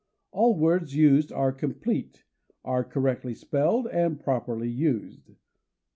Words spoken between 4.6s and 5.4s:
used.